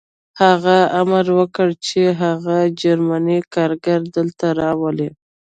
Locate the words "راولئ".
4.61-5.09